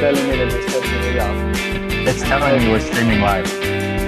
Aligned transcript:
telling 0.00 0.28
me 0.30 0.36
that 0.36 0.48
it's 0.48 0.66
starting 0.72 1.02
it 1.12 1.18
up. 1.18 1.36
It's 2.08 2.22
telling 2.22 2.62
me 2.62 2.70
we're 2.70 2.80
streaming 2.80 3.20
live. 3.20 3.44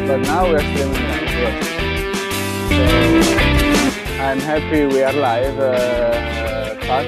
But 0.09 0.21
now 0.25 0.49
we're 0.49 0.65
streaming 0.73 1.05
live. 1.11 1.29
Yes. 1.37 1.69
So 2.73 4.23
I'm 4.25 4.41
happy 4.41 4.87
we 4.87 5.03
are 5.03 5.13
live. 5.13 5.59
Uh, 5.59 6.77
Pat, 6.89 7.05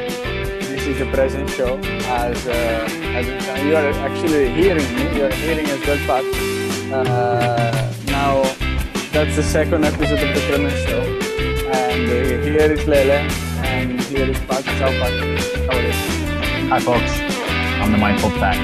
this 0.68 0.86
is 0.86 1.00
a 1.00 1.06
present 1.06 1.48
show. 1.48 1.78
As, 2.12 2.46
uh, 2.46 2.86
as 3.16 3.26
you 3.64 3.74
are 3.74 3.88
actually 4.06 4.52
hearing 4.52 4.88
me, 4.96 5.16
you 5.16 5.24
are 5.24 5.32
hearing 5.32 5.64
as 5.64 5.80
well, 5.86 6.00
Pat. 6.04 6.24
Uh, 6.92 7.92
now 8.04 8.42
that's 9.12 9.34
the 9.34 9.42
second 9.42 9.86
episode 9.86 10.20
of 10.20 10.34
the 10.34 10.42
present 10.46 10.76
Show, 10.86 11.00
and 11.72 12.04
uh, 12.04 12.44
here 12.44 12.70
is 12.70 12.86
Lele, 12.86 13.18
and 13.64 13.98
here 14.02 14.28
is 14.28 14.38
Pat. 14.40 14.62
Ciao, 14.76 14.90
Pat. 15.00 15.14
How 15.70 15.78
are 15.78 15.82
you? 15.82 16.68
Hi, 16.68 16.80
folks. 16.80 17.33
I'm 17.84 17.92
the 17.92 17.98
Mindful 17.98 18.30
man. 18.30 18.56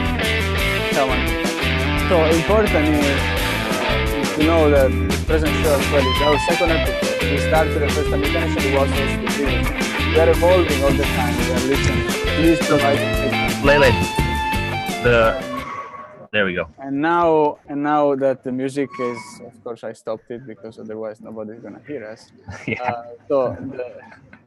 So 2.08 2.24
important 2.24 2.88
is 2.88 3.04
uh, 3.04 4.34
to 4.36 4.46
know 4.46 4.70
that 4.70 4.90
the 4.90 5.24
present 5.26 5.52
show 5.60 5.74
as 5.74 5.92
well 5.92 6.06
is 6.08 6.22
our 6.22 6.38
second 6.48 6.70
episode. 6.70 7.30
We 7.30 7.36
started 7.36 7.82
the 7.82 7.88
first 7.90 8.08
time 8.08 8.24
initially 8.24 8.74
was 8.74 8.88
beginning. 8.88 9.66
We 10.14 10.20
are 10.20 10.30
evolving 10.30 10.82
all 10.82 10.92
the 10.92 11.04
time. 11.04 11.36
We 11.36 11.52
are 11.52 11.64
listening. 11.68 12.06
Please 12.38 12.66
provide. 12.66 12.98
Lele, 13.62 13.92
the 15.04 15.50
there 16.32 16.46
we 16.46 16.54
go. 16.54 16.68
And 16.78 17.02
now, 17.02 17.58
and 17.68 17.82
now 17.82 18.14
that 18.14 18.42
the 18.42 18.52
music 18.52 18.88
is, 18.98 19.18
of 19.44 19.62
course, 19.62 19.84
I 19.84 19.92
stopped 19.92 20.30
it 20.30 20.46
because 20.46 20.78
otherwise 20.78 21.20
nobody's 21.20 21.60
gonna 21.60 21.82
hear 21.86 22.06
us. 22.06 22.32
Yeah. 22.66 22.82
Uh, 22.82 23.04
so 23.28 23.56
the, 23.60 24.00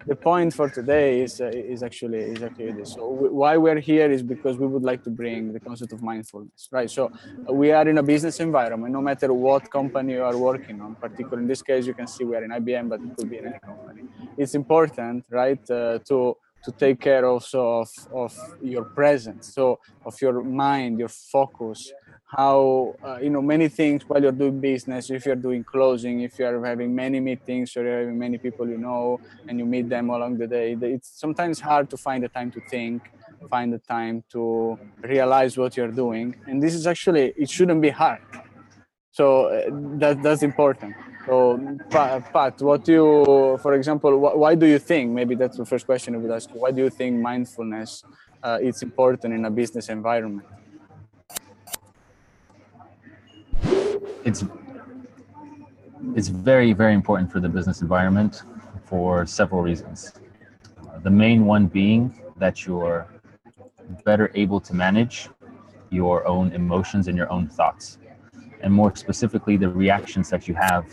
the 0.06 0.16
point 0.16 0.54
for 0.54 0.70
today 0.70 1.22
is 1.22 1.40
uh, 1.40 1.48
is 1.48 1.84
actually 1.84 2.20
is 2.20 2.42
actually 2.44 2.72
this. 2.72 2.94
So 2.94 3.08
why 3.08 3.58
we're 3.58 3.80
here 3.80 4.12
is 4.12 4.22
because 4.24 4.58
we 4.58 4.68
would 4.68 4.84
like 4.84 5.04
to 5.04 5.10
bring 5.10 5.54
the 5.54 5.60
concept 5.60 5.94
of 5.94 6.02
mindfulness, 6.02 6.68
right? 6.72 6.90
So 6.90 7.12
uh, 7.50 7.54
we 7.54 7.72
are 7.72 7.88
in 7.88 7.98
a 7.98 8.04
business 8.04 8.40
environment. 8.40 8.94
No 8.94 9.02
matter 9.02 9.34
what 9.34 9.70
company 9.70 10.14
you 10.14 10.24
are 10.24 10.38
working 10.38 10.82
on, 10.82 10.96
particularly 10.96 11.44
in 11.44 11.48
this 11.48 11.62
case, 11.62 11.86
you 11.86 11.94
can 11.94 12.08
see 12.08 12.24
we 12.24 12.36
are 12.36 12.44
in 12.44 12.52
IBM, 12.52 12.90
but 12.90 13.04
it 13.04 13.12
could 13.16 13.30
be 13.30 13.38
in 13.38 13.46
any 13.48 13.60
company. 13.60 14.04
It's 14.38 14.56
important, 14.56 15.26
right, 15.30 15.62
uh, 15.70 16.00
to 16.10 16.38
to 16.64 16.72
take 16.72 17.00
care 17.00 17.26
also 17.26 17.82
of 17.82 17.90
of 18.12 18.34
your 18.62 18.86
presence, 18.86 19.54
so 19.54 19.80
of 20.06 20.16
your 20.22 20.44
mind, 20.44 21.00
your 21.00 21.10
focus, 21.10 21.94
how 22.38 22.96
uh, 23.08 23.18
you 23.22 23.30
know 23.30 23.42
many 23.42 23.68
things 23.70 24.04
while 24.08 24.22
you're 24.22 24.32
doing 24.44 24.60
business 24.60 25.10
if 25.10 25.26
you're 25.26 25.36
doing 25.48 25.64
closing 25.64 26.22
if 26.22 26.38
you're 26.40 26.64
having 26.66 26.94
many 26.96 27.20
meetings 27.20 27.76
or 27.76 27.84
you're 27.84 28.00
having 28.00 28.18
many 28.18 28.38
people 28.38 28.68
you 28.68 28.78
know 28.78 29.20
and 29.48 29.60
you 29.60 29.66
meet 29.66 29.88
them 29.90 30.10
along 30.10 30.38
the 30.38 30.48
day 30.48 30.76
it's 30.82 31.10
sometimes 31.20 31.60
hard 31.60 31.90
to 31.90 31.98
find 31.98 32.24
the 32.24 32.30
time 32.30 32.50
to 32.52 32.62
think 32.62 33.04
find 33.50 33.72
the 33.74 33.80
time 33.80 34.24
to 34.32 34.78
realize 35.04 35.58
what 35.58 35.76
you're 35.78 35.92
doing. 35.92 36.34
And 36.46 36.64
this 36.64 36.74
is 36.74 36.88
actually 36.88 37.34
it 37.38 37.50
shouldn't 37.50 37.82
be 37.82 37.90
hard. 37.90 38.20
So 39.12 39.48
uh, 39.48 39.62
that 40.00 40.22
that's 40.24 40.44
important. 40.44 40.98
So 41.26 41.60
pat 41.92 42.56
what 42.62 42.84
do 42.84 42.92
you 42.94 43.58
for 43.62 43.74
example 43.74 44.12
wh- 44.20 44.38
why 44.38 44.56
do 44.56 44.66
you 44.66 44.80
think 44.80 45.12
maybe 45.12 45.36
that's 45.36 45.58
the 45.58 45.66
first 45.66 45.86
question 45.86 46.16
i 46.16 46.18
would 46.18 46.32
ask 46.32 46.50
why 46.54 46.72
do 46.72 46.82
you 46.84 46.90
think 46.90 47.22
mindfulness 47.22 48.04
uh, 48.44 48.60
is 48.62 48.82
important 48.82 49.34
in 49.34 49.46
a 49.46 49.52
business 49.52 49.88
environment 49.90 50.48
It's 54.26 54.44
it's 56.16 56.28
very 56.28 56.74
very 56.74 56.94
important 56.94 57.32
for 57.32 57.40
the 57.40 57.50
business 57.50 57.82
environment 57.82 58.44
for 58.86 59.26
several 59.26 59.62
reasons. 59.62 60.14
Uh, 60.88 61.00
the 61.00 61.10
main 61.10 61.46
one 61.46 61.68
being 61.68 62.14
that 62.38 62.66
you're 62.66 63.08
better 64.06 64.32
able 64.34 64.60
to 64.60 64.74
manage 64.74 65.30
your 65.90 66.26
own 66.28 66.52
emotions 66.54 67.08
and 67.08 67.18
your 67.18 67.32
own 67.32 67.48
thoughts, 67.48 67.98
and 68.62 68.74
more 68.74 68.96
specifically, 68.96 69.58
the 69.58 69.70
reactions 69.70 70.30
that 70.30 70.48
you 70.48 70.56
have 70.56 70.86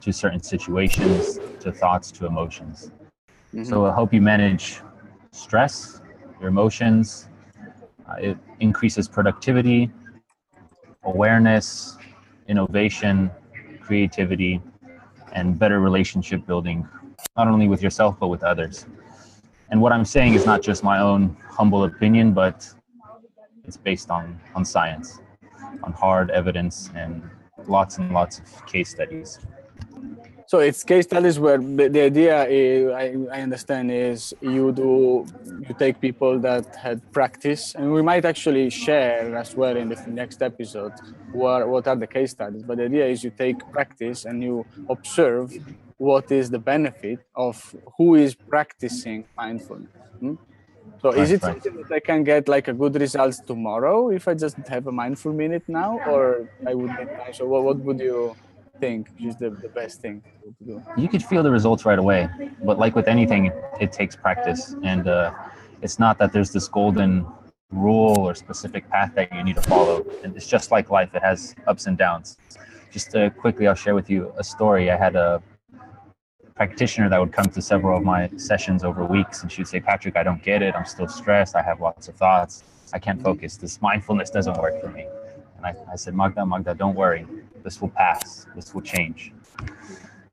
to 0.00 0.12
certain 0.12 0.42
situations, 0.42 1.38
to 1.60 1.70
thoughts, 1.72 2.10
to 2.12 2.26
emotions. 2.26 2.90
So 3.62 3.84
it'll 3.84 3.92
help 3.92 4.14
you 4.14 4.22
manage 4.22 4.80
stress, 5.30 6.00
your 6.40 6.48
emotions. 6.48 7.28
Uh, 8.08 8.14
it 8.14 8.38
increases 8.60 9.06
productivity, 9.08 9.90
awareness, 11.04 11.98
innovation, 12.48 13.30
creativity, 13.80 14.60
and 15.32 15.58
better 15.58 15.80
relationship 15.80 16.46
building, 16.46 16.88
not 17.36 17.48
only 17.48 17.68
with 17.68 17.82
yourself, 17.82 18.16
but 18.18 18.28
with 18.28 18.42
others. 18.42 18.86
And 19.70 19.80
what 19.80 19.92
I'm 19.92 20.04
saying 20.04 20.34
is 20.34 20.44
not 20.44 20.60
just 20.60 20.84
my 20.84 20.98
own 21.00 21.36
humble 21.48 21.84
opinion, 21.84 22.32
but 22.32 22.68
it's 23.64 23.76
based 23.76 24.10
on, 24.10 24.38
on 24.54 24.64
science, 24.64 25.20
on 25.82 25.92
hard 25.92 26.30
evidence, 26.30 26.90
and 26.94 27.22
lots 27.66 27.98
and 27.98 28.12
lots 28.12 28.40
of 28.40 28.66
case 28.66 28.90
studies. 28.90 29.38
So 30.52 30.58
it's 30.58 30.84
case 30.84 31.06
studies 31.06 31.38
where 31.38 31.56
the, 31.56 31.88
the 31.88 32.02
idea 32.02 32.44
is, 32.44 32.92
I, 32.92 33.04
I 33.36 33.40
understand 33.40 33.90
is 33.90 34.34
you 34.42 34.70
do 34.70 35.24
you 35.66 35.74
take 35.78 35.98
people 35.98 36.38
that 36.40 36.76
had 36.76 37.00
practice 37.10 37.74
and 37.74 37.90
we 37.90 38.02
might 38.02 38.26
actually 38.26 38.68
share 38.68 39.34
as 39.34 39.56
well 39.56 39.74
in 39.78 39.88
the 39.88 39.96
next 40.08 40.42
episode 40.42 40.92
what, 41.32 41.66
what 41.66 41.88
are 41.88 41.96
the 41.96 42.06
case 42.06 42.32
studies 42.32 42.64
but 42.64 42.76
the 42.76 42.84
idea 42.84 43.06
is 43.06 43.24
you 43.24 43.30
take 43.30 43.58
practice 43.70 44.26
and 44.26 44.42
you 44.42 44.66
observe 44.90 45.54
what 45.96 46.30
is 46.30 46.50
the 46.50 46.58
benefit 46.58 47.20
of 47.34 47.74
who 47.96 48.16
is 48.16 48.34
practicing 48.34 49.24
mindfulness 49.34 49.88
hmm? 50.20 50.34
so 51.00 51.12
is 51.12 51.30
it 51.30 51.42
right. 51.42 51.62
something 51.62 51.82
that 51.82 51.90
I 51.90 52.00
can 52.00 52.24
get 52.24 52.46
like 52.46 52.68
a 52.68 52.74
good 52.74 52.94
results 53.00 53.40
tomorrow 53.40 54.10
if 54.10 54.28
I 54.28 54.34
just 54.34 54.58
have 54.68 54.86
a 54.86 54.92
mindful 54.92 55.32
minute 55.32 55.66
now 55.66 55.98
or 56.06 56.46
I 56.66 56.74
would 56.74 56.92
so 57.32 57.46
what, 57.46 57.62
what 57.64 57.78
would 57.78 58.00
you 58.00 58.36
think 58.80 59.08
is 59.20 59.36
the, 59.36 59.50
the 59.50 59.68
best 59.68 60.00
thing 60.00 60.22
to 60.42 60.64
do. 60.64 60.82
You 60.96 61.08
could 61.08 61.22
feel 61.22 61.42
the 61.42 61.50
results 61.50 61.84
right 61.84 61.98
away 61.98 62.28
but 62.64 62.78
like 62.78 62.94
with 62.94 63.08
anything 63.08 63.52
it 63.80 63.92
takes 63.92 64.16
practice. 64.16 64.74
And 64.82 65.08
uh, 65.08 65.32
it's 65.82 65.98
not 65.98 66.18
that 66.18 66.32
there's 66.32 66.50
this 66.50 66.68
golden 66.68 67.26
rule 67.70 68.18
or 68.18 68.34
specific 68.34 68.88
path 68.90 69.12
that 69.14 69.32
you 69.34 69.42
need 69.42 69.56
to 69.56 69.62
follow. 69.62 70.04
And 70.22 70.36
it's 70.36 70.46
just 70.46 70.70
like 70.70 70.90
life. 70.90 71.14
It 71.14 71.22
has 71.22 71.54
ups 71.66 71.86
and 71.86 71.96
downs. 71.96 72.38
Just 72.90 73.14
uh, 73.16 73.30
quickly 73.30 73.66
i'll 73.66 73.74
share 73.74 73.94
with 73.94 74.10
you 74.10 74.32
a 74.36 74.44
story. 74.44 74.90
I 74.90 74.96
had 74.96 75.16
a 75.16 75.42
practitioner 76.54 77.08
that 77.08 77.18
would 77.18 77.32
come 77.32 77.46
to 77.46 77.62
several 77.62 77.96
of 77.96 78.04
my 78.04 78.28
sessions 78.36 78.84
over 78.84 79.04
weeks 79.04 79.42
and 79.42 79.50
she 79.50 79.62
would 79.62 79.68
say 79.68 79.80
patrick 79.80 80.16
i 80.16 80.22
don't 80.22 80.42
get 80.42 80.62
it. 80.62 80.74
I'm 80.74 80.84
still 80.86 81.08
stressed. 81.08 81.56
I 81.56 81.62
have 81.62 81.80
lots 81.80 82.08
of 82.08 82.14
thoughts. 82.16 82.64
I 82.92 82.98
can't 82.98 83.22
focus. 83.22 83.56
This 83.56 83.80
mindfulness 83.80 84.30
doesn't 84.30 84.58
work 84.58 84.80
for 84.80 84.88
me 84.88 85.06
and 85.62 85.66
i, 85.66 85.92
I 85.92 85.96
said 85.96 86.14
magda 86.14 86.44
magda 86.44 86.74
don't 86.74 86.94
worry 86.94 87.26
this 87.62 87.80
will 87.80 87.90
pass 87.90 88.46
this 88.54 88.74
will 88.74 88.82
change 88.82 89.32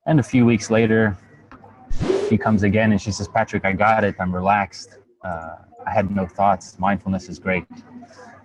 and 0.10 0.20
a 0.20 0.24
few 0.24 0.44
weeks 0.44 0.72
later, 0.72 1.16
she 2.28 2.36
comes 2.36 2.64
again 2.64 2.92
and 2.92 3.00
she 3.00 3.12
says, 3.12 3.28
Patrick, 3.28 3.64
I 3.64 3.74
got 3.74 4.04
it. 4.04 4.16
I'm 4.20 4.34
relaxed. 4.34 4.98
Uh, 5.24 5.58
I 5.86 5.92
had 5.92 6.10
no 6.10 6.26
thoughts. 6.26 6.80
Mindfulness 6.80 7.30
is 7.30 7.38
great. 7.38 7.66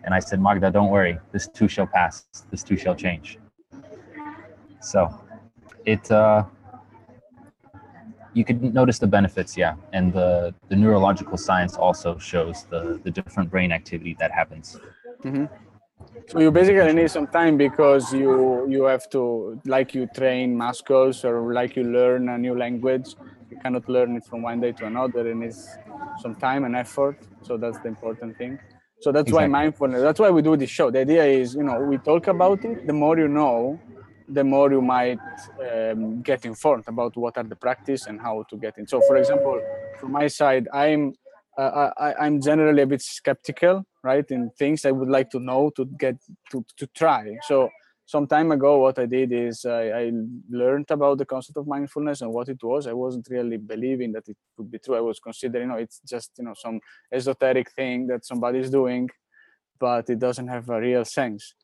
And 0.04 0.12
I 0.12 0.18
said, 0.18 0.42
Magda, 0.42 0.70
don't 0.70 0.90
worry. 0.90 1.18
This 1.32 1.48
too 1.48 1.66
shall 1.66 1.86
pass. 1.86 2.26
This 2.50 2.62
too 2.62 2.76
shall 2.76 2.94
change. 2.94 3.38
So 4.82 5.08
it, 5.86 6.10
uh, 6.10 6.44
you 8.34 8.44
could 8.44 8.74
notice 8.74 8.98
the 8.98 9.06
benefits, 9.06 9.56
yeah. 9.56 9.76
And 9.94 10.12
the, 10.12 10.54
the 10.68 10.76
neurological 10.76 11.38
science 11.38 11.76
also 11.76 12.18
shows 12.18 12.64
the, 12.64 13.00
the 13.04 13.10
different 13.10 13.50
brain 13.50 13.72
activity 13.72 14.16
that 14.18 14.32
happens. 14.32 14.78
So 16.28 16.40
you 16.40 16.50
basically 16.50 16.92
need 16.92 17.10
some 17.10 17.26
time 17.26 17.56
because 17.56 18.12
you 18.12 18.66
you 18.68 18.84
have 18.84 19.08
to 19.10 19.60
like 19.66 19.94
you 19.94 20.06
train 20.06 20.56
muscles 20.56 21.24
or 21.24 21.52
like 21.52 21.76
you 21.76 21.84
learn 21.84 22.28
a 22.28 22.38
new 22.38 22.56
language. 22.64 23.14
You 23.50 23.56
cannot 23.62 23.88
learn 23.88 24.16
it 24.16 24.24
from 24.24 24.42
one 24.42 24.60
day 24.60 24.72
to 24.72 24.86
another, 24.86 25.30
and 25.30 25.44
it's 25.44 25.62
some 26.22 26.34
time 26.34 26.64
and 26.64 26.74
effort. 26.74 27.16
So 27.42 27.56
that's 27.56 27.78
the 27.80 27.88
important 27.88 28.36
thing. 28.38 28.58
So 29.00 29.12
that's 29.12 29.30
why 29.30 29.46
mindfulness. 29.46 30.00
That's 30.00 30.18
why 30.18 30.30
we 30.30 30.40
do 30.42 30.56
this 30.56 30.70
show. 30.70 30.90
The 30.90 31.00
idea 31.00 31.24
is, 31.24 31.54
you 31.54 31.62
know, 31.62 31.78
we 31.80 31.98
talk 31.98 32.26
about 32.26 32.64
it. 32.64 32.86
The 32.86 32.92
more 32.92 33.18
you 33.18 33.28
know, 33.28 33.78
the 34.26 34.44
more 34.44 34.72
you 34.72 34.80
might 34.80 35.18
um, 35.70 36.22
get 36.22 36.44
informed 36.46 36.84
about 36.86 37.16
what 37.16 37.36
are 37.36 37.44
the 37.44 37.56
practice 37.56 38.06
and 38.06 38.18
how 38.20 38.44
to 38.50 38.56
get 38.56 38.78
in. 38.78 38.86
So, 38.86 39.02
for 39.02 39.16
example, 39.16 39.60
from 40.00 40.12
my 40.12 40.26
side, 40.28 40.68
I'm 40.72 41.12
uh, 41.58 41.90
I, 41.98 42.14
I'm 42.14 42.40
generally 42.40 42.82
a 42.82 42.86
bit 42.86 43.02
skeptical, 43.02 43.84
right, 44.04 44.30
in 44.30 44.50
things 44.58 44.84
I 44.84 44.90
would 44.90 45.08
like 45.08 45.30
to 45.30 45.40
know 45.40 45.70
to 45.76 45.84
get 45.98 46.16
to 46.50 46.64
to 46.76 46.86
try. 46.88 47.36
So 47.42 47.70
some 48.06 48.26
time 48.26 48.52
ago, 48.52 48.78
what 48.78 48.98
I 48.98 49.06
did 49.06 49.32
is 49.32 49.64
I, 49.64 49.88
I 49.88 50.12
learned 50.50 50.90
about 50.90 51.18
the 51.18 51.24
concept 51.24 51.56
of 51.56 51.66
mindfulness 51.66 52.20
and 52.20 52.32
what 52.32 52.48
it 52.48 52.62
was. 52.62 52.86
I 52.86 52.92
wasn't 52.92 53.28
really 53.30 53.56
believing 53.56 54.12
that 54.12 54.28
it 54.28 54.36
could 54.56 54.70
be 54.70 54.78
true. 54.78 54.96
I 54.96 55.00
was 55.00 55.18
considering, 55.20 55.68
you 55.68 55.72
know, 55.72 55.78
it's 55.78 56.00
just 56.06 56.32
you 56.38 56.44
know 56.44 56.54
some 56.54 56.80
esoteric 57.12 57.70
thing 57.72 58.06
that 58.08 58.26
somebody's 58.26 58.70
doing, 58.70 59.08
but 59.80 60.10
it 60.10 60.18
doesn't 60.18 60.48
have 60.48 60.68
a 60.68 60.80
real 60.80 61.04
sense. 61.04 61.54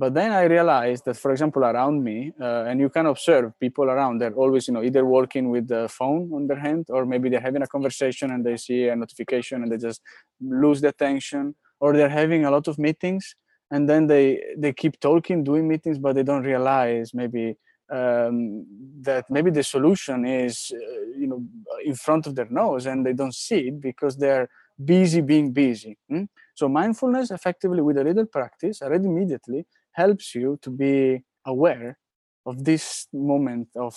But 0.00 0.14
then 0.14 0.32
I 0.32 0.44
realized 0.44 1.04
that, 1.04 1.18
for 1.18 1.30
example, 1.30 1.62
around 1.62 2.02
me, 2.02 2.32
uh, 2.40 2.64
and 2.64 2.80
you 2.80 2.88
can 2.88 3.04
observe 3.04 3.52
people 3.60 3.84
around, 3.84 4.18
they're 4.18 4.32
always, 4.32 4.66
you 4.66 4.72
know, 4.72 4.82
either 4.82 5.04
working 5.04 5.50
with 5.50 5.68
the 5.68 5.90
phone 5.90 6.30
on 6.32 6.46
their 6.46 6.58
hand, 6.58 6.86
or 6.88 7.04
maybe 7.04 7.28
they're 7.28 7.48
having 7.48 7.60
a 7.60 7.66
conversation 7.66 8.30
and 8.30 8.42
they 8.42 8.56
see 8.56 8.88
a 8.88 8.96
notification 8.96 9.62
and 9.62 9.70
they 9.70 9.76
just 9.76 10.00
lose 10.40 10.80
the 10.80 10.88
attention, 10.88 11.54
or 11.80 11.92
they're 11.92 12.08
having 12.08 12.44
a 12.44 12.50
lot 12.50 12.68
of 12.68 12.78
meetings 12.78 13.34
and 13.70 13.88
then 13.88 14.06
they 14.06 14.42
they 14.56 14.72
keep 14.72 14.98
talking 15.00 15.44
doing 15.44 15.66
meetings 15.66 15.98
but 15.98 16.14
they 16.14 16.22
don't 16.22 16.42
realize 16.42 17.14
maybe 17.14 17.56
um, 17.90 18.64
that 19.00 19.24
maybe 19.30 19.50
the 19.50 19.62
solution 19.62 20.24
is 20.24 20.72
uh, 20.74 20.78
you 21.18 21.26
know 21.26 21.42
in 21.84 21.94
front 21.94 22.26
of 22.26 22.34
their 22.34 22.48
nose 22.50 22.86
and 22.86 23.04
they 23.04 23.12
don't 23.12 23.34
see 23.34 23.68
it 23.68 23.80
because 23.80 24.16
they're 24.16 24.48
busy 24.84 25.20
being 25.20 25.52
busy 25.52 25.96
hmm? 26.08 26.24
so 26.54 26.68
mindfulness 26.68 27.30
effectively 27.30 27.80
with 27.80 27.98
a 27.98 28.04
little 28.04 28.26
practice 28.26 28.82
already 28.82 29.06
immediately 29.06 29.66
helps 29.92 30.34
you 30.34 30.58
to 30.62 30.70
be 30.70 31.22
aware 31.46 31.98
of 32.46 32.64
this 32.64 33.06
moment 33.12 33.68
of 33.76 33.94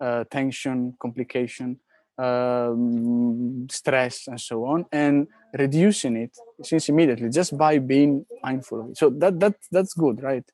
uh, 0.00 0.24
tension 0.30 0.94
complication 1.00 1.78
um, 2.18 3.66
stress 3.70 4.26
and 4.26 4.40
so 4.40 4.64
on 4.64 4.86
and 4.92 5.26
reducing 5.52 6.16
it 6.16 6.36
since 6.62 6.88
immediately 6.88 7.28
just 7.28 7.56
by 7.56 7.78
being 7.78 8.24
mindful 8.42 8.80
of 8.80 8.90
it. 8.90 8.98
So 8.98 9.10
that 9.10 9.38
that 9.40 9.54
that's 9.70 9.94
good 9.94 10.22
right? 10.22 10.44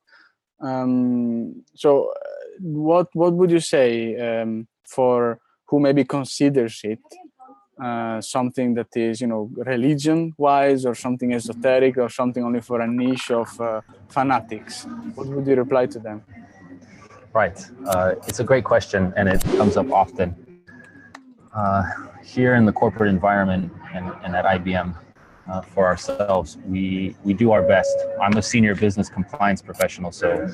Um, 0.60 1.64
so 1.74 2.10
uh, 2.10 2.14
what 2.60 3.08
what 3.14 3.32
would 3.34 3.50
you 3.50 3.60
say 3.60 4.16
um, 4.16 4.68
for 4.84 5.38
who 5.66 5.80
maybe 5.80 6.04
considers 6.04 6.80
it 6.84 7.00
uh, 7.82 8.20
something 8.20 8.74
that 8.74 8.88
is 8.94 9.20
you 9.20 9.26
know 9.26 9.50
religion 9.56 10.34
wise 10.36 10.84
or 10.84 10.94
something 10.94 11.32
esoteric 11.32 11.96
or 11.98 12.08
something 12.08 12.44
only 12.44 12.60
for 12.60 12.80
a 12.80 12.86
niche 12.86 13.30
of 13.30 13.48
uh, 13.60 13.80
fanatics? 14.08 14.86
What 15.14 15.26
would 15.28 15.46
you 15.46 15.54
reply 15.54 15.86
to 15.86 15.98
them? 15.98 16.22
Right. 17.32 17.58
Uh, 17.86 18.14
it's 18.26 18.40
a 18.40 18.44
great 18.44 18.64
question 18.64 19.12
and 19.16 19.28
it 19.28 19.42
comes 19.56 19.76
up 19.76 19.90
often 19.90 20.36
uh, 21.54 21.82
here 22.24 22.54
in 22.54 22.64
the 22.64 22.72
corporate 22.72 23.10
environment 23.10 23.72
and, 23.94 24.12
and 24.24 24.34
at 24.34 24.44
IBM 24.44 24.94
uh, 25.50 25.60
for 25.60 25.86
ourselves, 25.86 26.56
we, 26.66 27.16
we 27.24 27.32
do 27.34 27.50
our 27.52 27.62
best. 27.62 27.94
I'm 28.20 28.36
a 28.36 28.42
senior 28.42 28.74
business 28.74 29.08
compliance 29.08 29.60
professional, 29.60 30.12
so 30.12 30.48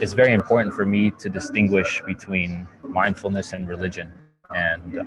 it's 0.00 0.12
very 0.12 0.32
important 0.32 0.74
for 0.74 0.84
me 0.84 1.10
to 1.12 1.28
distinguish 1.28 2.02
between 2.06 2.68
mindfulness 2.82 3.52
and 3.52 3.66
religion. 3.66 4.12
And 4.54 4.98
uh, 4.98 5.04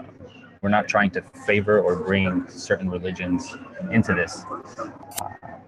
we're 0.60 0.70
not 0.70 0.88
trying 0.88 1.10
to 1.12 1.22
favor 1.46 1.80
or 1.80 1.96
bring 1.96 2.46
certain 2.48 2.90
religions 2.90 3.56
into 3.90 4.12
this. 4.12 4.44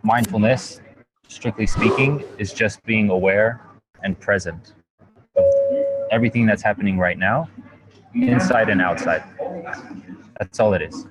mindfulness, 0.02 0.81
strictly 1.28 1.67
speaking, 1.67 2.23
is 2.38 2.52
just 2.52 2.82
being 2.85 3.08
aware 3.08 3.62
and 4.02 4.19
present 4.19 4.75
of 5.37 5.44
everything 6.11 6.44
that's 6.44 6.62
happening 6.62 6.99
right 6.99 7.17
now 7.17 7.49
inside 8.14 8.69
and 8.69 8.81
outside. 8.81 9.25
That's 10.38 10.61
all 10.61 10.75
it 10.75 10.82
is. 10.82 11.06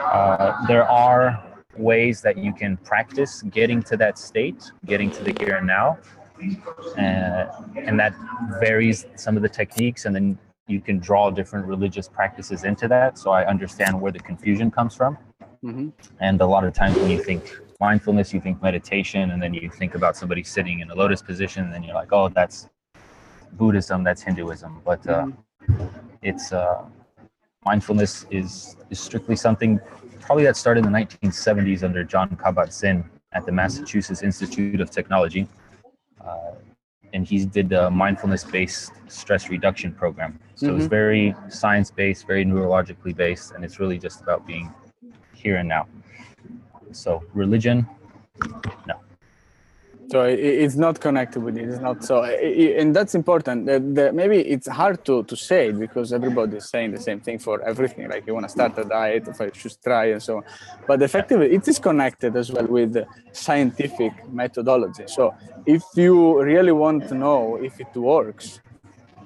Uh, 0.00 0.66
there 0.66 0.88
are 0.88 1.42
ways 1.76 2.20
that 2.22 2.36
you 2.36 2.52
can 2.52 2.76
practice 2.78 3.42
getting 3.42 3.82
to 3.84 3.96
that 3.96 4.18
state, 4.18 4.70
getting 4.86 5.10
to 5.10 5.22
the 5.22 5.34
here 5.38 5.56
and 5.56 5.66
now. 5.66 5.98
Uh, 6.96 7.46
and 7.76 7.98
that 7.98 8.14
varies 8.60 9.06
some 9.16 9.36
of 9.36 9.42
the 9.42 9.48
techniques, 9.48 10.04
and 10.04 10.14
then 10.14 10.38
you 10.68 10.80
can 10.80 10.98
draw 10.98 11.30
different 11.30 11.66
religious 11.66 12.08
practices 12.08 12.64
into 12.64 12.86
that. 12.88 13.18
So 13.18 13.30
I 13.30 13.44
understand 13.46 14.00
where 14.00 14.12
the 14.12 14.20
confusion 14.20 14.70
comes 14.70 14.94
from. 14.94 15.18
Mm-hmm. 15.64 15.88
And 16.20 16.40
a 16.40 16.46
lot 16.46 16.64
of 16.64 16.72
times 16.72 16.96
when 16.96 17.10
you 17.10 17.22
think 17.22 17.58
mindfulness, 17.80 18.32
you 18.32 18.40
think 18.40 18.62
meditation, 18.62 19.30
and 19.30 19.42
then 19.42 19.54
you 19.54 19.70
think 19.70 19.94
about 19.94 20.16
somebody 20.16 20.44
sitting 20.44 20.80
in 20.80 20.90
a 20.90 20.94
lotus 20.94 21.22
position, 21.22 21.64
and 21.64 21.72
then 21.72 21.82
you're 21.82 21.94
like, 21.94 22.12
oh, 22.12 22.28
that's 22.28 22.68
Buddhism, 23.52 24.04
that's 24.04 24.22
Hinduism. 24.22 24.82
But 24.84 25.06
uh, 25.08 25.24
mm-hmm 25.24 25.40
it's 26.22 26.52
uh, 26.52 26.84
mindfulness 27.64 28.26
is 28.30 28.76
is 28.90 28.98
strictly 28.98 29.36
something 29.36 29.80
probably 30.20 30.44
that 30.44 30.56
started 30.56 30.84
in 30.84 30.92
the 30.92 30.98
1970s 30.98 31.82
under 31.82 32.04
Jon 32.04 32.28
Kabat-Zinn 32.30 33.02
at 33.32 33.46
the 33.46 33.52
Massachusetts 33.52 34.22
Institute 34.22 34.80
of 34.80 34.90
Technology. 34.90 35.48
Uh, 36.22 36.52
and 37.14 37.26
he 37.26 37.46
did 37.46 37.72
a 37.72 37.90
mindfulness-based 37.90 38.92
stress 39.08 39.48
reduction 39.48 39.90
program. 39.92 40.38
So 40.54 40.66
mm-hmm. 40.66 40.76
it's 40.76 40.86
very 40.86 41.34
science-based, 41.48 42.26
very 42.26 42.44
neurologically 42.44 43.16
based, 43.16 43.52
and 43.52 43.64
it's 43.64 43.80
really 43.80 43.98
just 43.98 44.20
about 44.20 44.46
being 44.46 44.70
here 45.34 45.56
and 45.56 45.68
now. 45.68 45.86
So 46.92 47.24
religion, 47.32 47.86
no 48.86 48.97
so 50.10 50.22
it's 50.22 50.76
not 50.76 51.00
connected 51.00 51.42
with 51.42 51.58
it. 51.58 51.68
It's 51.68 51.80
not 51.80 52.02
so 52.02 52.24
and 52.24 52.96
that's 52.96 53.14
important. 53.14 53.66
Maybe 54.14 54.38
it's 54.38 54.66
hard 54.66 55.04
to, 55.04 55.22
to 55.24 55.36
say 55.36 55.70
because 55.70 56.14
everybody 56.14 56.56
is 56.56 56.68
saying 56.70 56.92
the 56.92 57.00
same 57.00 57.20
thing 57.20 57.38
for 57.38 57.60
everything. 57.62 58.08
Like 58.08 58.26
you 58.26 58.32
want 58.32 58.46
to 58.46 58.48
start 58.48 58.78
a 58.78 58.84
diet 58.84 59.28
if 59.28 59.38
i 59.40 59.50
should 59.52 59.76
try 59.82 60.06
and 60.06 60.22
so 60.22 60.38
on. 60.38 60.44
But 60.86 61.02
effectively 61.02 61.52
it 61.54 61.68
is 61.68 61.78
connected 61.78 62.36
as 62.36 62.50
well 62.50 62.66
with 62.66 62.96
scientific 63.32 64.12
methodology. 64.32 65.04
So 65.08 65.34
if 65.66 65.82
you 65.94 66.42
really 66.42 66.72
want 66.72 67.08
to 67.08 67.14
know 67.14 67.56
if 67.56 67.78
it 67.78 67.94
works 67.94 68.60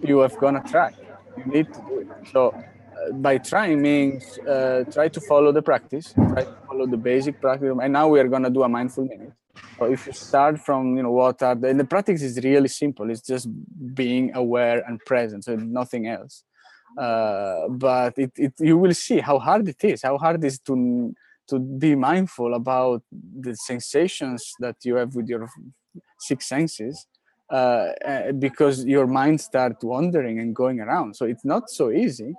you 0.03 0.19
have 0.19 0.37
gonna 0.39 0.65
try. 0.69 0.91
You 1.37 1.45
need 1.45 1.73
to 1.75 1.81
do 1.89 1.99
it. 2.01 2.09
So 2.33 2.49
uh, 2.49 3.13
by 3.13 3.39
trying 3.39 3.81
means 3.81 4.37
uh, 4.39 4.85
try 4.91 5.07
to 5.09 5.21
follow 5.21 5.53
the 5.53 5.63
practice 5.63 6.13
try 6.13 6.43
to 6.43 6.57
follow 6.67 6.87
the 6.87 6.97
basic 6.97 7.41
practice. 7.41 7.73
And 7.81 7.93
now 7.93 8.09
we 8.09 8.19
are 8.19 8.27
going 8.27 8.43
to 8.43 8.51
do 8.51 8.65
a 8.65 8.69
mindful 8.69 9.05
minute 9.05 9.33
so 9.79 9.85
if 9.87 10.07
you 10.07 10.13
start 10.13 10.61
from 10.61 10.97
you 10.97 11.03
know 11.03 11.11
what 11.11 11.43
are 11.43 11.55
the, 11.55 11.69
and 11.69 11.81
the 11.81 11.85
practice 11.85 12.23
is 12.23 12.43
really 12.43 12.69
simple. 12.69 13.11
It's 13.11 13.21
just 13.21 13.49
being 13.95 14.35
aware 14.35 14.83
and 14.87 14.99
present, 15.01 15.45
so 15.45 15.57
nothing 15.57 16.07
else. 16.07 16.45
Uh, 16.97 17.69
but 17.69 18.15
it, 18.19 18.33
it 18.37 18.55
you 18.59 18.79
will 18.79 18.95
see 18.95 19.19
how 19.19 19.39
hard 19.39 19.69
it 19.69 19.83
is. 19.85 20.03
How 20.03 20.19
hard 20.19 20.43
it 20.43 20.47
is 20.47 20.59
to 20.61 21.15
to 21.49 21.59
be 21.59 21.95
mindful 21.95 22.55
about 22.55 23.03
the 23.11 23.55
sensations 23.55 24.55
that 24.61 24.77
you 24.85 24.97
have 24.97 25.15
with 25.15 25.29
your 25.29 25.49
six 26.19 26.49
senses 26.49 27.07
uh, 27.51 27.89
uh 28.07 28.33
because 28.33 28.85
your 28.85 29.07
mind 29.07 29.41
starts 29.41 29.85
wandering 29.85 30.39
and 30.39 30.55
going 30.55 30.81
around 30.81 31.15
so 31.15 31.27
it's 31.27 31.45
not 31.45 31.69
so 31.69 31.91
easy 31.91 32.33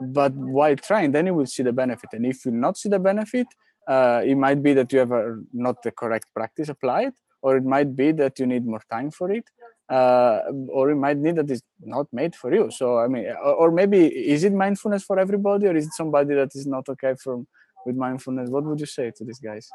but 0.00 0.32
while 0.34 0.76
trying 0.76 1.10
then 1.12 1.26
you 1.26 1.34
will 1.34 1.46
see 1.46 1.62
the 1.62 1.72
benefit 1.72 2.10
and 2.12 2.26
if 2.26 2.44
you 2.44 2.52
not 2.52 2.76
see 2.76 2.88
the 2.88 2.98
benefit 2.98 3.46
uh, 3.86 4.22
it 4.24 4.36
might 4.36 4.62
be 4.62 4.72
that 4.74 4.92
you 4.92 4.98
have 4.98 5.12
a, 5.12 5.40
not 5.52 5.82
the 5.82 5.90
correct 5.90 6.26
practice 6.34 6.68
applied 6.68 7.12
or 7.42 7.56
it 7.56 7.64
might 7.64 7.94
be 7.94 8.12
that 8.12 8.38
you 8.38 8.46
need 8.46 8.66
more 8.66 8.82
time 8.90 9.10
for 9.10 9.30
it 9.30 9.44
uh, 9.88 10.40
or 10.68 10.90
it 10.90 10.96
might 10.96 11.16
need 11.16 11.36
that 11.36 11.50
it's 11.50 11.62
not 11.80 12.06
made 12.12 12.34
for 12.34 12.52
you. 12.52 12.70
So 12.70 12.98
i 12.98 13.06
mean 13.06 13.26
or, 13.26 13.54
or, 13.54 13.70
maybe 13.70 14.06
is 14.06 14.44
it 14.44 14.52
mindfulness 14.52 15.04
for 15.04 15.18
everybody 15.18 15.66
or 15.66 15.76
is 15.76 15.86
it 15.86 15.92
somebody 15.92 16.34
that 16.34 16.50
is 16.54 16.66
not 16.66 16.88
okay 16.88 17.14
from 17.22 17.46
with 17.84 17.96
mindfulness? 17.96 18.50
What 18.50 18.64
would 18.64 18.80
you 18.80 18.86
say 18.86 19.12
to 19.16 19.24
these 19.24 19.38
guys? 19.38 19.68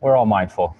We're 0.00 0.16
all 0.16 0.26
mindful 0.26 0.76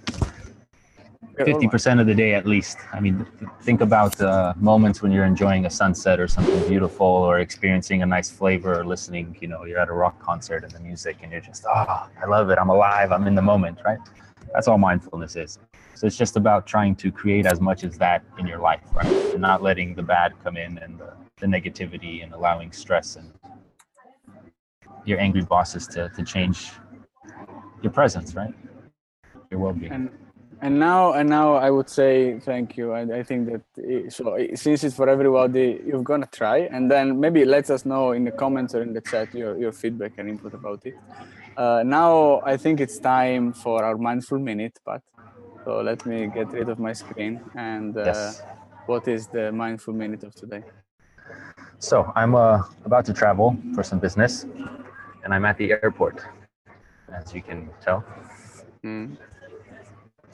50% 1.39 2.01
of 2.01 2.07
the 2.07 2.15
day 2.15 2.35
at 2.35 2.47
least. 2.47 2.79
I 2.93 3.01
mean, 3.01 3.27
think 3.63 3.81
about 3.81 4.21
uh, 4.21 4.55
moments 4.57 5.03
when 5.03 5.11
you're 5.11 5.25
enjoying 5.25 5.67
a 5.67 5.71
sunset 5.71 6.21
or 6.21 6.29
something 6.29 6.69
beautiful 6.69 7.07
or 7.07 7.41
experiencing 7.41 8.03
a 8.03 8.07
nice 8.07 8.31
flavor 8.31 8.81
or 8.81 8.85
listening, 8.87 9.37
you 9.41 9.49
know, 9.49 9.65
you're 9.65 9.79
at 9.79 9.89
a 9.89 9.93
rock 9.93 10.19
concert 10.21 10.63
and 10.63 10.73
the 10.73 10.81
music 10.81 11.19
and 11.23 11.33
you're 11.33 11.41
just, 11.41 11.65
oh, 11.67 12.09
I 12.23 12.27
love 12.27 12.51
it. 12.51 12.59
I'm 12.59 12.71
alive. 12.71 13.11
I'm 13.11 13.27
in 13.27 13.35
the 13.35 13.43
moment, 13.43 13.79
right? 13.85 13.99
That's 14.53 14.69
all 14.69 14.79
mindfulness 14.79 15.35
is. 15.37 15.59
So 15.95 16.07
it's 16.07 16.17
just 16.17 16.37
about 16.37 16.67
trying 16.67 16.95
to 16.97 17.11
create 17.11 17.47
as 17.47 17.61
much 17.61 17.83
as 17.83 17.99
that 17.99 18.23
in 18.39 18.47
your 18.47 18.59
life, 18.59 18.83
right? 18.93 19.07
And 19.07 19.41
not 19.41 19.63
letting 19.63 19.95
the 19.95 20.03
bad 20.03 20.33
come 20.45 20.57
in 20.57 20.79
and 20.79 20.99
the, 20.99 21.15
the 21.39 21.47
negativity 21.47 22.23
and 22.23 22.33
allowing 22.33 22.71
stress 22.71 23.17
and 23.17 23.33
your 25.05 25.19
angry 25.19 25.43
bosses 25.43 25.87
to, 25.89 26.11
to 26.11 26.23
change 26.23 26.71
your 27.83 27.93
presence, 27.93 28.35
right? 28.35 28.55
Your 29.51 29.61
well 29.61 29.73
being 29.73 30.11
and 30.65 30.79
now 30.79 31.13
and 31.13 31.29
now 31.29 31.49
i 31.67 31.71
would 31.71 31.91
say 31.91 32.39
thank 32.41 32.77
you. 32.79 32.93
I, 32.93 33.03
I 33.21 33.23
think 33.23 33.41
that 33.51 33.65
it, 33.77 34.13
so 34.13 34.25
since 34.55 34.83
it's 34.83 34.97
for 34.97 35.09
everybody 35.09 35.67
you're 35.87 36.03
gonna 36.03 36.31
try. 36.41 36.59
And 36.75 36.91
then 36.91 37.21
maybe 37.21 37.45
let 37.45 37.71
us 37.71 37.85
know 37.85 38.13
in 38.13 38.25
the 38.25 38.31
comments 38.31 38.75
or 38.75 38.83
in 38.83 38.95
the 38.95 39.03
chat 39.03 39.35
your, 39.35 39.59
your 39.59 39.73
feedback 39.73 40.13
and 40.19 40.27
input 40.29 40.55
about 40.55 40.81
it. 40.87 40.95
Uh, 41.57 41.83
now 41.85 42.41
i 42.53 42.57
think 42.57 42.81
it's 42.81 42.99
time 42.99 43.53
for 43.53 43.85
our 43.85 43.97
mindful 43.99 44.39
minute 44.39 44.77
but 44.87 45.03
so 45.65 45.83
let 45.83 46.05
me 46.07 46.29
get 46.39 46.49
rid 46.59 46.69
of 46.69 46.79
my 46.79 46.95
screen 46.95 47.41
and 47.55 47.97
uh, 47.97 48.05
yes. 48.07 48.43
what 48.87 49.07
is 49.07 49.29
the 49.29 49.53
mindful 49.53 49.93
minute 49.93 50.23
of 50.25 50.35
today? 50.35 50.63
So 51.79 52.11
i'm 52.17 52.35
uh, 52.35 52.63
about 52.87 53.05
to 53.07 53.13
travel 53.13 53.57
for 53.75 53.83
some 53.83 53.99
business 53.99 54.47
and 55.23 55.35
i'm 55.35 55.45
at 55.45 55.59
the 55.59 55.73
airport 55.73 56.25
as 57.13 57.35
you 57.35 57.43
can 57.43 57.71
tell. 57.81 58.03
Mm. 58.85 59.17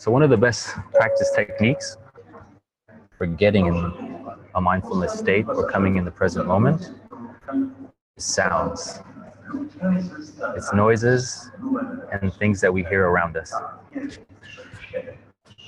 So 0.00 0.10
one 0.10 0.22
of 0.22 0.30
the 0.30 0.36
best 0.38 0.68
practice 0.94 1.30
techniques 1.36 1.98
for 3.18 3.26
getting 3.26 3.66
in 3.66 3.92
a 4.54 4.60
mindfulness 4.60 5.18
state 5.18 5.44
or 5.46 5.68
coming 5.68 5.96
in 5.96 6.06
the 6.06 6.10
present 6.10 6.46
moment 6.46 6.94
is 8.16 8.24
sounds. 8.24 9.00
It's 10.56 10.72
noises 10.72 11.50
and 12.12 12.32
things 12.32 12.62
that 12.62 12.72
we 12.72 12.82
hear 12.84 13.08
around 13.08 13.36
us. 13.36 13.52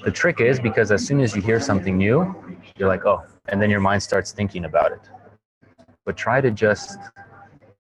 The 0.03 0.11
trick 0.11 0.41
is 0.41 0.59
because 0.59 0.91
as 0.91 1.07
soon 1.07 1.21
as 1.21 1.37
you 1.37 1.43
hear 1.43 1.61
something 1.61 1.99
new, 1.99 2.35
you're 2.79 2.89
like, 2.89 3.05
oh, 3.05 3.23
and 3.49 3.61
then 3.61 3.69
your 3.69 3.81
mind 3.81 4.03
starts 4.03 4.33
thinking 4.33 4.65
about 4.65 4.93
it. 4.93 5.11
But 6.07 6.17
try 6.17 6.41
to 6.41 6.51
just 6.51 6.99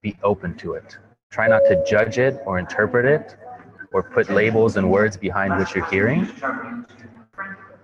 be 0.02 0.18
open 0.22 0.54
to 0.58 0.74
it. 0.74 0.98
Try 1.30 1.48
not 1.48 1.60
to 1.70 1.82
judge 1.88 2.18
it 2.18 2.42
or 2.44 2.58
interpret 2.58 3.06
it, 3.06 3.36
or 3.92 4.02
put 4.02 4.30
labels 4.30 4.76
and 4.76 4.90
words 4.90 5.16
behind 5.16 5.52
what 5.52 5.74
you're 5.74 5.86
hearing, 5.86 6.28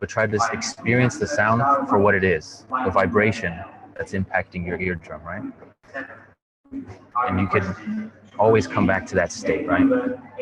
but 0.00 0.08
try 0.08 0.26
to 0.26 0.38
experience 0.52 1.18
the 1.18 1.26
sound 1.26 1.62
for 1.88 1.98
what 1.98 2.14
it 2.14 2.24
is 2.24 2.66
the 2.84 2.90
vibration 2.90 3.58
that's 3.96 4.12
impacting 4.12 4.66
your 4.66 4.80
eardrum, 4.80 5.20
right? 5.22 5.42
And 7.28 7.40
you 7.40 7.48
can 7.48 8.12
always 8.38 8.66
come 8.66 8.86
back 8.86 9.06
to 9.06 9.14
that 9.16 9.32
state, 9.32 9.66
right? 9.66 9.88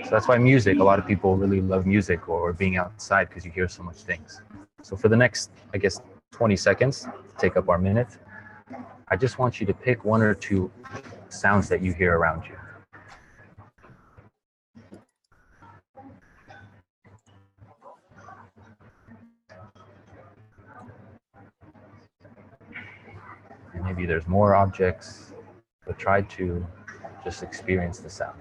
So 0.04 0.11
that's 0.11 0.28
why 0.28 0.38
music, 0.38 0.78
a 0.78 0.85
lot 0.85 0.99
of 0.99 1.06
people 1.06 1.37
really 1.37 1.61
love 1.61 1.87
music 1.87 2.28
or 2.28 2.52
being 2.52 2.76
outside 2.76 3.28
because 3.28 3.44
you 3.44 3.50
hear 3.50 3.68
so 3.68 3.82
much 3.82 3.96
things. 3.96 4.42
So 4.82 4.96
for 4.96 5.08
the 5.08 5.16
next, 5.16 5.50
I 5.73 5.78
guess, 5.78 6.00
20 6.32 6.56
seconds, 6.56 7.08
take 7.38 7.56
up 7.56 7.68
our 7.68 7.78
minute, 7.78 8.18
I 9.08 9.16
just 9.16 9.38
want 9.38 9.61
you 9.61 9.66
to 9.66 9.75
pick 9.75 10.04
one 10.04 10.20
or 10.20 10.35
two 10.35 10.70
sounds 11.28 11.68
that 11.70 11.82
you 11.82 11.92
hear 11.92 12.18
around 12.18 12.44
you. 12.44 12.56
Maybe 23.97 24.07
there's 24.07 24.26
more 24.26 24.55
objects, 24.55 25.33
but 25.87 25.99
try 25.99 26.21
to 26.21 26.65
just 27.25 27.43
experience 27.43 27.99
the 27.99 28.11
sound. 28.11 28.38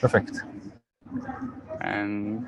Perfect. 0.00 0.40
And 1.82 2.46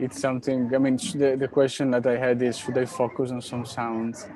it's 0.00 0.18
something, 0.20 0.74
I 0.74 0.78
mean, 0.78 0.96
the, 0.96 1.36
the 1.38 1.48
question 1.48 1.90
that 1.90 2.06
I 2.06 2.16
had 2.16 2.40
is 2.40 2.56
should 2.56 2.78
I 2.78 2.86
focus 2.86 3.30
on 3.30 3.42
some 3.42 3.66
sounds 3.66 4.26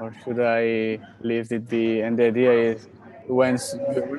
or 0.00 0.14
should 0.24 0.40
I 0.40 0.98
leave 1.20 1.52
it 1.52 1.68
be? 1.68 2.00
And 2.00 2.18
the 2.18 2.26
idea 2.26 2.52
is 2.52 2.88
when 3.26 3.58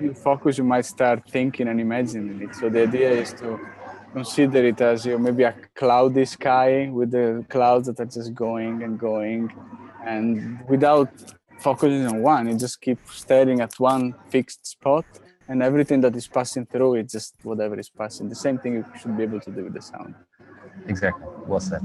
you 0.02 0.14
focus, 0.14 0.58
you 0.58 0.64
might 0.64 0.86
start 0.86 1.30
thinking 1.30 1.68
and 1.68 1.80
imagining 1.80 2.42
it. 2.42 2.56
So 2.56 2.70
the 2.70 2.84
idea 2.84 3.12
is 3.12 3.34
to 3.34 3.60
consider 4.14 4.66
it 4.66 4.80
as 4.82 5.06
you 5.06 5.20
maybe 5.20 5.44
a 5.44 5.54
cloudy 5.76 6.26
sky 6.26 6.90
with 6.90 7.12
the 7.12 7.46
clouds 7.50 7.88
that 7.88 8.00
are 8.00 8.06
just 8.06 8.34
going 8.34 8.84
and 8.84 8.98
going, 9.00 9.52
and 10.06 10.60
without 10.70 11.10
focusing 11.60 12.06
on 12.06 12.22
one, 12.22 12.48
you 12.48 12.58
just 12.58 12.80
keep 12.82 13.00
staring 13.08 13.62
at 13.62 13.74
one 13.80 14.14
fixed 14.30 14.66
spot, 14.66 15.06
and 15.48 15.62
everything 15.62 16.02
that 16.02 16.16
is 16.16 16.28
passing 16.28 16.66
through 16.66 16.96
it, 16.96 17.10
just 17.10 17.36
whatever 17.44 17.78
is 17.80 17.90
passing. 17.90 18.30
The 18.30 18.36
same 18.36 18.58
thing 18.58 18.74
you 18.74 18.86
should 19.00 19.16
be 19.18 19.24
able 19.24 19.40
to 19.42 19.52
do 19.52 19.64
with 19.66 19.74
the 19.74 19.82
sound. 19.82 20.16
Exactly. 20.88 21.26
Well 21.48 21.60
said. 21.60 21.82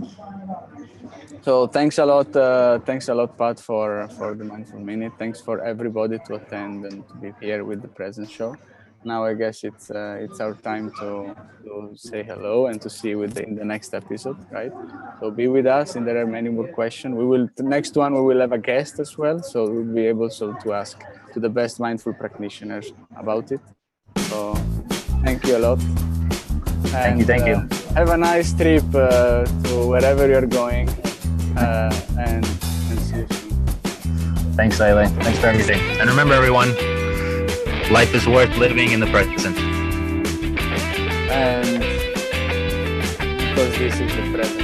So 1.43 1.67
thanks 1.67 1.99
a 1.99 2.05
lot, 2.05 2.35
uh, 2.37 2.81
thanks 2.81 3.09
a 3.09 3.15
lot, 3.15 3.37
Pat, 3.39 3.59
for 3.59 4.09
for 4.19 4.35
the 4.35 4.45
mindful 4.45 4.81
minute. 4.81 5.13
Thanks 5.19 5.41
for 5.41 5.61
everybody 5.61 6.19
to 6.27 6.35
attend 6.35 6.85
and 6.85 7.07
to 7.09 7.15
be 7.15 7.33
here 7.41 7.65
with 7.65 7.81
the 7.81 7.89
present 7.89 8.31
show. 8.31 8.57
Now 9.03 9.25
I 9.25 9.33
guess 9.33 9.65
it's 9.65 9.91
uh, 9.91 10.19
it's 10.21 10.41
our 10.41 10.55
time 10.55 10.93
to 11.01 11.35
to 11.65 11.97
say 11.97 12.23
hello 12.23 12.67
and 12.67 12.79
to 12.83 12.91
see 12.91 13.11
you 13.11 13.19
with 13.19 13.33
the, 13.33 13.43
in 13.49 13.55
the 13.55 13.65
next 13.65 13.95
episode, 13.95 14.37
right? 14.51 14.73
So 15.19 15.31
be 15.31 15.49
with 15.49 15.67
us, 15.67 15.97
and 15.97 16.07
there 16.07 16.19
are 16.21 16.27
many 16.27 16.51
more 16.51 16.69
questions. 16.69 17.15
We 17.15 17.25
will 17.25 17.49
the 17.57 17.63
next 17.63 17.97
one 17.97 18.13
we 18.13 18.21
will 18.21 18.41
have 18.41 18.53
a 18.53 18.59
guest 18.59 19.01
as 19.01 19.17
well, 19.17 19.43
so 19.43 19.65
we'll 19.65 19.95
be 19.95 20.07
able 20.07 20.29
so 20.29 20.53
to 20.53 20.75
ask 20.75 21.01
to 21.33 21.41
the 21.41 21.49
best 21.49 21.81
mindful 21.81 22.13
practitioners 22.13 22.93
about 23.17 23.51
it. 23.53 23.61
So 24.29 24.55
thank 25.25 25.47
you 25.47 25.57
a 25.57 25.63
lot. 25.67 25.81
Thank 26.93 27.21
you, 27.21 27.25
thank 27.25 27.45
uh, 27.45 27.47
you. 27.47 27.80
Have 27.95 28.11
a 28.11 28.17
nice 28.17 28.53
trip 28.55 28.85
uh, 28.95 29.45
to 29.45 29.87
wherever 29.87 30.29
you're 30.29 30.47
going, 30.47 30.89
uh, 31.57 31.93
and, 32.19 32.47
and 32.47 33.01
see 33.01 33.17
you 33.17 33.27
soon. 33.29 33.51
Thanks, 34.55 34.79
Lele. 34.79 35.09
Thanks 35.09 35.39
for 35.39 35.49
everything. 35.49 35.81
And 36.01 36.09
remember, 36.09 36.35
everyone, 36.35 36.71
life 37.91 38.15
is 38.15 38.27
worth 38.27 38.57
living 38.57 38.93
in 38.93 39.01
the 39.01 39.07
present. 39.07 39.59
And 41.31 41.81
because 43.51 43.77
this 43.77 44.01
is 44.01 44.17
the 44.17 44.31
present. 44.33 44.60